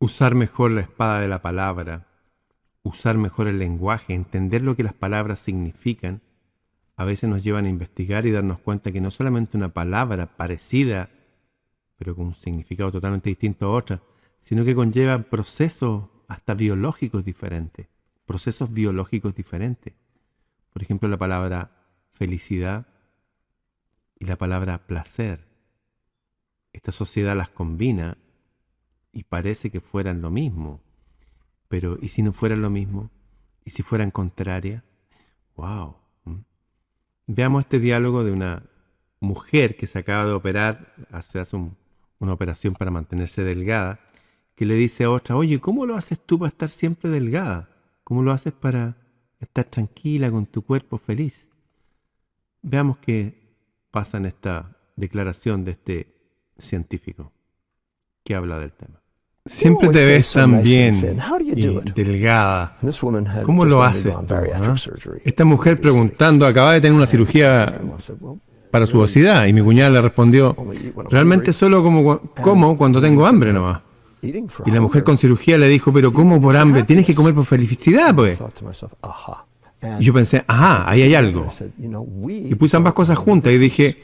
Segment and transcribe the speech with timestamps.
[0.00, 2.06] Usar mejor la espada de la palabra,
[2.82, 6.22] usar mejor el lenguaje, entender lo que las palabras significan,
[6.96, 11.10] a veces nos llevan a investigar y darnos cuenta que no solamente una palabra parecida,
[11.96, 14.00] pero con un significado totalmente distinto a otra,
[14.40, 17.88] sino que conlleva procesos hasta biológicos diferentes,
[18.24, 19.94] procesos biológicos diferentes.
[20.72, 21.72] Por ejemplo, la palabra
[22.12, 22.86] felicidad
[24.18, 25.46] y la palabra placer.
[26.72, 28.16] Esta sociedad las combina
[29.18, 30.80] y parece que fueran lo mismo.
[31.66, 33.10] Pero, ¿y si no fueran lo mismo?
[33.64, 34.84] ¿Y si fueran contrarias?
[35.56, 35.96] ¡Wow!
[37.26, 38.62] Veamos este diálogo de una
[39.18, 43.98] mujer que se acaba de operar, hace, hace una operación para mantenerse delgada,
[44.54, 47.68] que le dice a otra, oye, ¿cómo lo haces tú para estar siempre delgada?
[48.04, 48.96] ¿Cómo lo haces para
[49.40, 51.50] estar tranquila con tu cuerpo feliz?
[52.62, 53.34] Veamos qué
[53.90, 56.14] pasa en esta declaración de este
[56.56, 57.32] científico
[58.22, 59.02] que habla del tema.
[59.48, 61.16] Siempre te ves tan bien
[61.56, 62.76] y delgada.
[63.44, 64.74] ¿Cómo lo haces tú, ah?
[65.24, 67.80] Esta mujer preguntando acaba de tener una cirugía
[68.70, 70.54] para su obesidad y mi cuñada le respondió,
[71.10, 73.80] realmente solo como, como cuando tengo hambre nomás.
[74.20, 76.82] Y la mujer con cirugía le dijo, pero ¿cómo por hambre?
[76.82, 78.38] Tienes que comer por felicidad, pues.
[80.00, 81.48] Y yo pensé, ajá, ahí hay algo.
[82.28, 83.96] Y puse ambas cosas juntas y dije,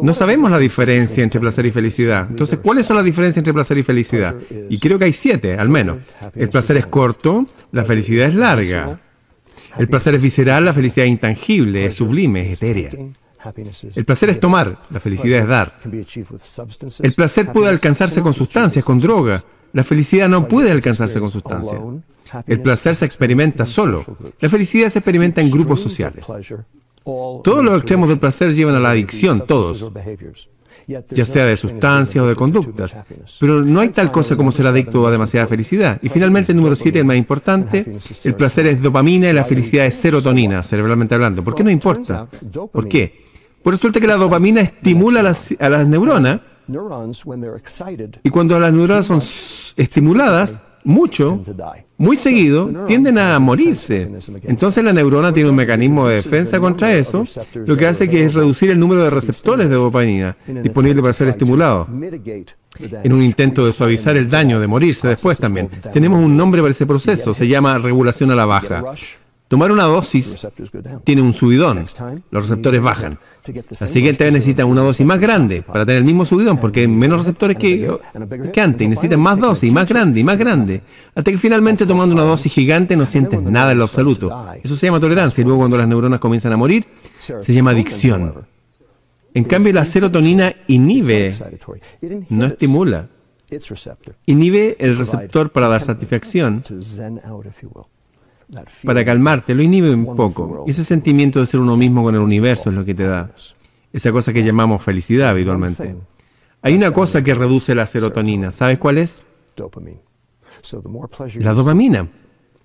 [0.00, 2.26] no sabemos la diferencia entre placer y felicidad.
[2.30, 4.34] Entonces, ¿cuáles son las diferencias entre placer y felicidad?
[4.68, 5.98] Y creo que hay siete, al menos.
[6.34, 9.00] El placer es corto, la felicidad es larga.
[9.78, 12.90] El placer es visceral, la felicidad es intangible, es sublime, es etérea.
[13.94, 15.80] El placer es tomar, la felicidad es dar.
[17.00, 19.44] El placer puede alcanzarse con sustancias, con droga.
[19.72, 21.80] La felicidad no puede alcanzarse con sustancias.
[22.46, 24.04] El placer se experimenta solo.
[24.40, 26.26] La felicidad se experimenta en grupos sociales.
[27.04, 29.84] Todos los extremos del placer llevan a la adicción, todos,
[30.86, 32.96] ya sea de sustancias o de conductas.
[33.40, 35.98] Pero no hay tal cosa como ser adicto a demasiada felicidad.
[36.02, 39.86] Y finalmente, el número 7, el más importante, el placer es dopamina y la felicidad
[39.86, 41.42] es serotonina, cerebralmente hablando.
[41.42, 42.28] ¿Por qué no importa?
[42.70, 43.22] ¿Por qué?
[43.62, 46.40] Pues resulta que la dopamina estimula a las, a las neuronas
[48.22, 49.18] y cuando las neuronas son
[49.76, 51.44] estimuladas, mucho,
[51.98, 54.10] muy seguido, tienden a morirse.
[54.44, 58.34] Entonces la neurona tiene un mecanismo de defensa contra eso, lo que hace que es
[58.34, 61.88] reducir el número de receptores de dopamina disponibles para ser estimulados.
[63.02, 65.68] En un intento de suavizar el daño, de morirse después también.
[65.92, 68.82] Tenemos un nombre para ese proceso, se llama regulación a la baja.
[69.52, 70.48] Tomar una dosis
[71.04, 71.84] tiene un subidón,
[72.30, 73.18] los receptores bajan.
[73.78, 76.88] La siguiente vez necesitan una dosis más grande para tener el mismo subidón, porque hay
[76.88, 77.98] menos receptores que,
[78.50, 80.80] que antes y necesitan más dosis, más grande y más grande,
[81.14, 84.34] hasta que finalmente tomando una dosis gigante no sienten nada en lo absoluto.
[84.64, 86.86] Eso se llama tolerancia y luego cuando las neuronas comienzan a morir,
[87.18, 88.46] se llama adicción.
[89.34, 91.34] En cambio, la serotonina inhibe,
[92.30, 93.06] no estimula,
[94.24, 96.64] inhibe el receptor para dar satisfacción
[98.84, 100.64] para calmarte, lo inhibe un poco.
[100.66, 103.30] Ese sentimiento de ser uno mismo con el universo es lo que te da.
[103.92, 105.96] Esa cosa que llamamos felicidad habitualmente.
[106.62, 108.52] Hay una cosa que reduce la serotonina.
[108.52, 109.22] ¿Sabes cuál es?
[111.40, 112.08] La dopamina.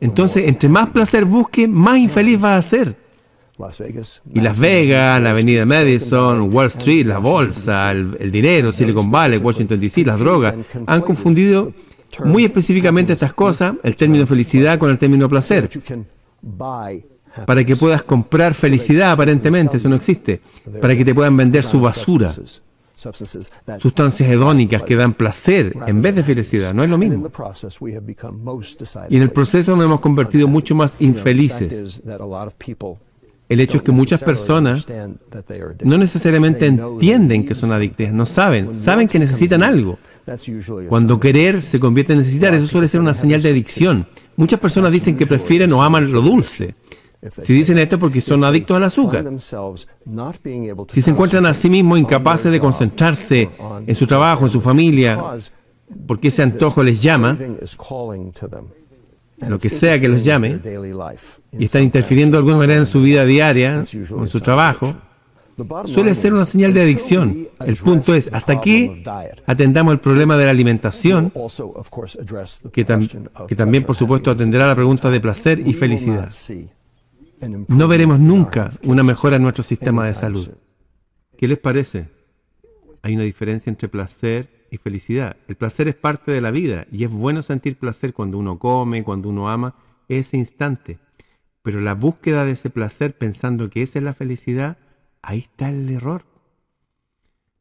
[0.00, 2.96] Entonces, entre más placer busque, más infeliz vas a ser.
[4.32, 9.38] Y Las Vegas, la Avenida Madison, Wall Street, la bolsa, el, el dinero, Silicon Valley,
[9.38, 10.54] Washington DC, las drogas,
[10.86, 11.72] han confundido
[12.24, 15.68] muy específicamente estas cosas, el término felicidad con el término placer.
[17.46, 20.40] Para que puedas comprar felicidad, aparentemente, eso no existe.
[20.80, 22.32] Para que te puedan vender su basura.
[23.78, 26.74] Sustancias hedónicas que dan placer en vez de felicidad.
[26.74, 27.30] No es lo mismo.
[29.08, 32.02] Y en el proceso nos hemos convertido mucho más infelices.
[33.48, 34.84] El hecho es que muchas personas
[35.84, 39.98] no necesariamente entienden que son adictas, no saben, saben que necesitan algo.
[40.88, 44.06] Cuando querer se convierte en necesitar, eso suele ser una señal de adicción.
[44.36, 46.74] Muchas personas dicen que prefieren o aman lo dulce.
[47.40, 49.28] Si dicen esto es porque son adictos al azúcar.
[50.88, 53.50] Si se encuentran a sí mismos incapaces de concentrarse
[53.86, 55.20] en su trabajo, en su familia,
[56.06, 57.36] porque ese antojo les llama,
[59.48, 60.60] lo que sea que los llame,
[61.58, 64.94] y están interfiriendo de alguna manera en su vida diaria, o en su trabajo,
[65.84, 67.48] suele ser una señal de adicción.
[67.64, 69.02] El punto es, hasta que
[69.46, 71.32] atendamos el problema de la alimentación,
[72.72, 72.84] que,
[73.48, 76.30] que también por supuesto atenderá la pregunta de placer y felicidad,
[77.68, 80.48] no veremos nunca una mejora en nuestro sistema de salud.
[81.36, 82.08] ¿Qué les parece?
[83.02, 85.36] Hay una diferencia entre placer y felicidad.
[85.46, 89.04] El placer es parte de la vida y es bueno sentir placer cuando uno come,
[89.04, 89.74] cuando uno ama,
[90.08, 90.98] ese instante.
[91.62, 94.78] Pero la búsqueda de ese placer pensando que esa es la felicidad,
[95.28, 96.24] ahí está el error.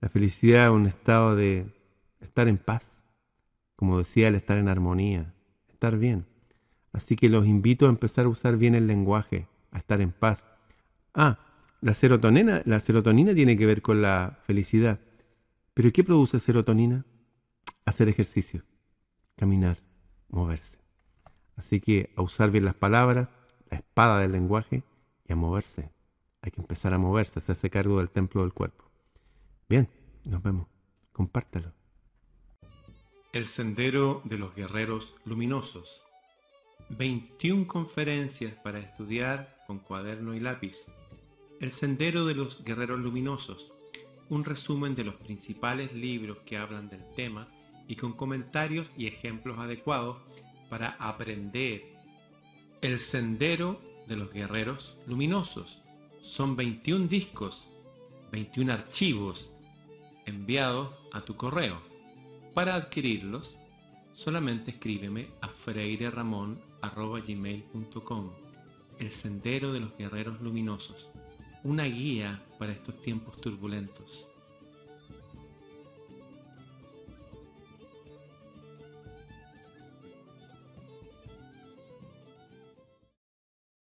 [0.00, 1.66] La felicidad es un estado de
[2.20, 3.00] estar en paz
[3.80, 5.32] como decía, el estar en armonía,
[5.70, 6.26] estar bien.
[6.92, 10.44] Así que los invito a empezar a usar bien el lenguaje, a estar en paz.
[11.14, 11.38] Ah,
[11.80, 15.00] la serotonina, la serotonina tiene que ver con la felicidad.
[15.72, 17.06] ¿Pero qué produce serotonina?
[17.86, 18.64] Hacer ejercicio,
[19.34, 19.78] caminar,
[20.28, 20.80] moverse.
[21.56, 23.28] Así que a usar bien las palabras,
[23.70, 24.82] la espada del lenguaje
[25.26, 25.90] y a moverse.
[26.42, 28.84] Hay que empezar a moverse, a hacerse cargo del templo del cuerpo.
[29.68, 29.88] Bien,
[30.24, 30.66] nos vemos.
[31.12, 31.72] Compártalo.
[33.32, 36.02] El Sendero de los Guerreros Luminosos.
[36.88, 40.84] 21 conferencias para estudiar con cuaderno y lápiz.
[41.60, 43.70] El Sendero de los Guerreros Luminosos.
[44.28, 47.48] Un resumen de los principales libros que hablan del tema
[47.86, 50.16] y con comentarios y ejemplos adecuados
[50.68, 51.82] para aprender.
[52.80, 55.82] El Sendero de los Guerreros Luminosos.
[56.22, 57.62] Son 21 discos,
[58.32, 59.50] 21 archivos
[60.26, 61.80] enviados a tu correo
[62.54, 63.56] para adquirirlos,
[64.14, 68.30] solamente escríbeme a freireramon.gmail.com
[68.98, 71.08] El Sendero de los Guerreros Luminosos,
[71.64, 74.29] una guía para estos tiempos turbulentos.